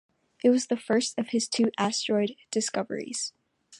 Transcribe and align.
It 0.43 0.49
was 0.49 0.65
the 0.65 0.77
first 0.77 1.19
of 1.19 1.27
his 1.29 1.47
two 1.47 1.71
asteroid 1.77 2.35
discoveries. 2.49 3.33